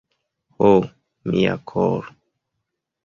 Ho 0.59 0.71
mia 1.31 1.53
kor' 1.73 2.05